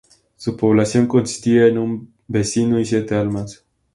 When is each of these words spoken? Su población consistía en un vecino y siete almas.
Su 0.35 0.57
población 0.57 1.05
consistía 1.05 1.67
en 1.67 1.77
un 1.77 2.11
vecino 2.27 2.79
y 2.79 2.85
siete 2.85 3.13
almas. 3.13 3.63